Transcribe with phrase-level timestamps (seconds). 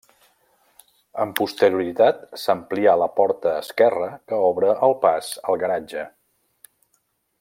[1.25, 6.07] Amb posterioritat s'amplià la porta esquerra que obre el pas al garatge.